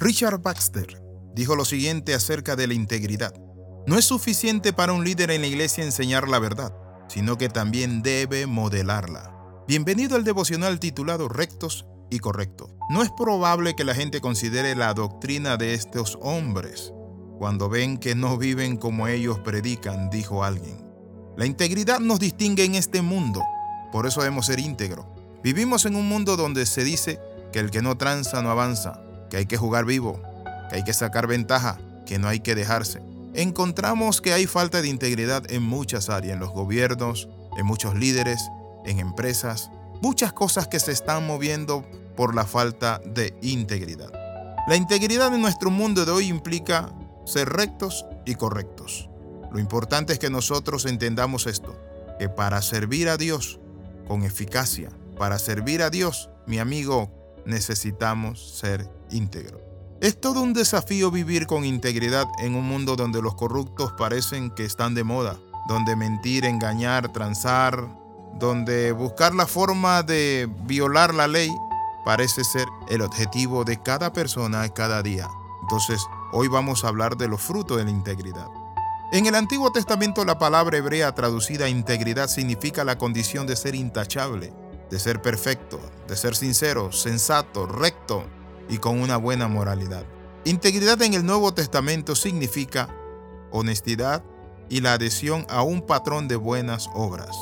[0.00, 1.02] Richard Baxter
[1.34, 3.34] dijo lo siguiente acerca de la integridad.
[3.88, 6.72] No es suficiente para un líder en la iglesia enseñar la verdad,
[7.08, 9.34] sino que también debe modelarla.
[9.66, 12.70] Bienvenido al devocional titulado Rectos y Correctos.
[12.90, 16.92] No es probable que la gente considere la doctrina de estos hombres
[17.36, 20.86] cuando ven que no viven como ellos predican, dijo alguien.
[21.36, 23.42] La integridad nos distingue en este mundo,
[23.90, 25.06] por eso debemos ser íntegros.
[25.42, 27.18] Vivimos en un mundo donde se dice
[27.52, 30.20] que el que no tranza no avanza, que hay que jugar vivo,
[30.70, 33.02] que hay que sacar ventaja, que no hay que dejarse.
[33.34, 38.40] Encontramos que hay falta de integridad en muchas áreas, en los gobiernos, en muchos líderes,
[38.84, 41.84] en empresas, muchas cosas que se están moviendo
[42.16, 44.12] por la falta de integridad.
[44.66, 46.92] La integridad en nuestro mundo de hoy implica
[47.24, 49.08] ser rectos y correctos.
[49.52, 51.76] Lo importante es que nosotros entendamos esto,
[52.18, 53.60] que para servir a Dios
[54.06, 57.10] con eficacia, para servir a Dios, mi amigo,
[57.44, 59.60] necesitamos ser íntegros.
[60.00, 64.64] Es todo un desafío vivir con integridad en un mundo donde los corruptos parecen que
[64.64, 65.36] están de moda,
[65.68, 67.88] donde mentir, engañar, transar,
[68.38, 71.50] donde buscar la forma de violar la ley
[72.04, 75.28] parece ser el objetivo de cada persona cada día.
[75.62, 76.00] Entonces,
[76.32, 78.46] hoy vamos a hablar de los frutos de la integridad.
[79.10, 84.52] En el Antiguo Testamento la palabra hebrea traducida integridad significa la condición de ser intachable,
[84.90, 88.24] de ser perfecto, de ser sincero, sensato, recto,
[88.68, 90.04] y con una buena moralidad.
[90.44, 92.88] Integridad en el Nuevo Testamento significa
[93.50, 94.22] honestidad
[94.68, 97.36] y la adhesión a un patrón de buenas obras.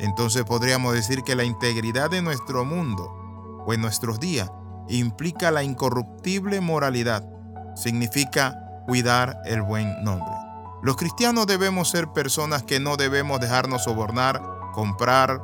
[0.00, 4.50] Entonces podríamos decir que la integridad de nuestro mundo o en nuestros días
[4.88, 7.26] implica la incorruptible moralidad.
[7.74, 10.32] Significa cuidar el buen nombre.
[10.82, 15.40] Los cristianos debemos ser personas que no debemos dejarnos sobornar, comprar,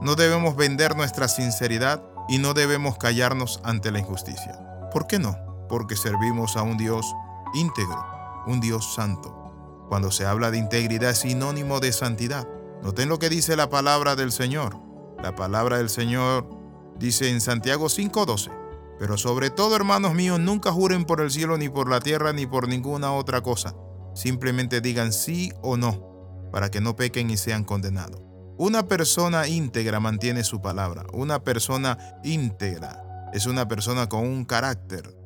[0.00, 4.58] no debemos vender nuestra sinceridad y no debemos callarnos ante la injusticia.
[4.92, 5.36] ¿Por qué no?
[5.68, 7.06] Porque servimos a un Dios
[7.54, 8.04] íntegro,
[8.46, 9.86] un Dios santo.
[9.88, 12.46] Cuando se habla de integridad es sinónimo de santidad.
[12.82, 14.76] Noten lo que dice la palabra del Señor.
[15.22, 16.46] La palabra del Señor
[16.98, 18.50] dice en Santiago 5:12.
[18.98, 22.46] Pero sobre todo, hermanos míos, nunca juren por el cielo, ni por la tierra, ni
[22.46, 23.74] por ninguna otra cosa.
[24.14, 28.27] Simplemente digan sí o no, para que no pequen y sean condenados.
[28.60, 31.04] Una persona íntegra mantiene su palabra.
[31.12, 35.16] Una persona íntegra es una persona con un carácter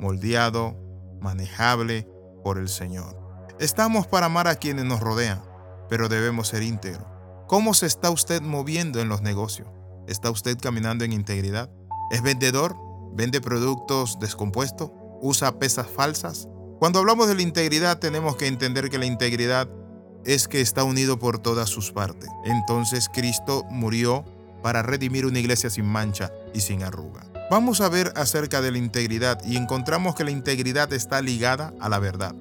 [0.00, 0.76] moldeado,
[1.20, 2.08] manejable
[2.42, 3.16] por el Señor.
[3.60, 5.40] Estamos para amar a quienes nos rodean,
[5.88, 7.06] pero debemos ser íntegros.
[7.46, 9.68] ¿Cómo se está usted moviendo en los negocios?
[10.08, 11.70] ¿Está usted caminando en integridad?
[12.10, 12.74] ¿Es vendedor?
[13.12, 14.90] ¿Vende productos descompuestos?
[15.20, 16.48] ¿Usa pesas falsas?
[16.80, 19.68] Cuando hablamos de la integridad tenemos que entender que la integridad
[20.24, 22.28] es que está unido por todas sus partes.
[22.44, 24.24] Entonces Cristo murió
[24.62, 27.22] para redimir una iglesia sin mancha y sin arruga.
[27.50, 31.88] Vamos a ver acerca de la integridad y encontramos que la integridad está ligada a
[31.88, 32.34] la verdad.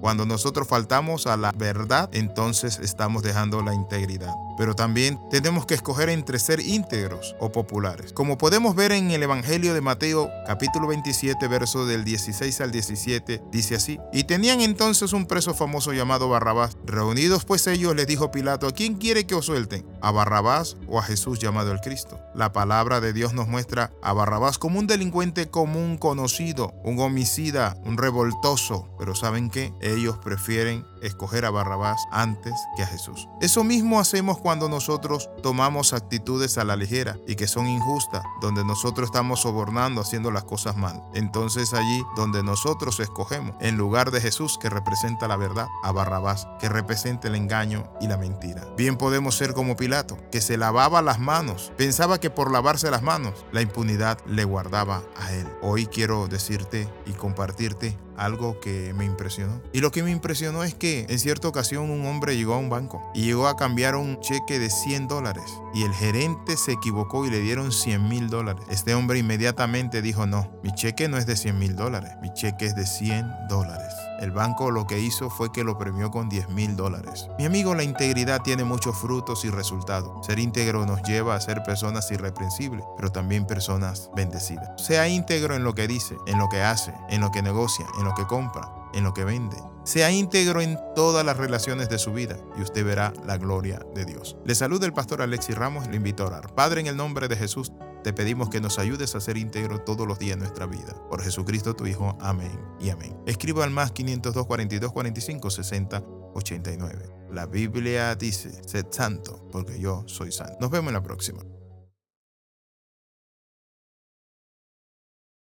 [0.00, 4.34] Cuando nosotros faltamos a la verdad, entonces estamos dejando la integridad.
[4.60, 8.12] Pero también tenemos que escoger entre ser íntegros o populares.
[8.12, 13.42] Como podemos ver en el Evangelio de Mateo capítulo 27, verso del 16 al 17,
[13.50, 16.76] dice así, y tenían entonces un preso famoso llamado Barrabás.
[16.84, 19.86] Reunidos pues ellos, les dijo Pilato, ¿a quién quiere que os suelten?
[20.02, 22.20] ¿A Barrabás o a Jesús llamado el Cristo?
[22.34, 27.78] La palabra de Dios nos muestra a Barrabás como un delincuente común conocido, un homicida,
[27.86, 28.94] un revoltoso.
[28.98, 29.72] Pero ¿saben qué?
[29.80, 33.28] ellos prefieren escoger a Barrabás antes que a Jesús.
[33.40, 38.64] Eso mismo hacemos cuando nosotros tomamos actitudes a la ligera y que son injustas, donde
[38.64, 41.02] nosotros estamos sobornando haciendo las cosas mal.
[41.14, 46.48] Entonces allí donde nosotros escogemos, en lugar de Jesús que representa la verdad, a Barrabás
[46.58, 48.66] que representa el engaño y la mentira.
[48.76, 53.02] Bien podemos ser como Pilato, que se lavaba las manos, pensaba que por lavarse las
[53.02, 55.46] manos la impunidad le guardaba a él.
[55.62, 59.62] Hoy quiero decirte y compartirte algo que me impresionó.
[59.72, 63.02] Y lo que me impresionó es en cierta ocasión un hombre llegó a un banco
[63.14, 67.30] y llegó a cambiar un cheque de 100 dólares y el gerente se equivocó y
[67.30, 68.64] le dieron 100 mil dólares.
[68.70, 72.66] Este hombre inmediatamente dijo, no, mi cheque no es de 100 mil dólares, mi cheque
[72.66, 73.92] es de 100 dólares.
[74.20, 77.28] El banco lo que hizo fue que lo premió con 10 mil dólares.
[77.38, 80.26] Mi amigo, la integridad tiene muchos frutos y resultados.
[80.26, 84.68] Ser íntegro nos lleva a ser personas irreprensibles, pero también personas bendecidas.
[84.76, 88.04] Sea íntegro en lo que dice, en lo que hace, en lo que negocia, en
[88.04, 89.56] lo que compra, en lo que vende.
[89.90, 94.04] Sea íntegro en todas las relaciones de su vida y usted verá la gloria de
[94.04, 94.36] Dios.
[94.44, 96.54] Le saluda el pastor Alexis Ramos, le invito a orar.
[96.54, 97.72] Padre, en el nombre de Jesús,
[98.04, 100.94] te pedimos que nos ayudes a ser íntegro todos los días de nuestra vida.
[101.08, 102.16] Por Jesucristo tu Hijo.
[102.20, 103.16] Amén y amén.
[103.26, 106.04] Escriba al más 502 42 45 60
[106.34, 107.10] 89.
[107.32, 110.56] La Biblia dice, sed santo, porque yo soy santo.
[110.60, 111.40] Nos vemos en la próxima.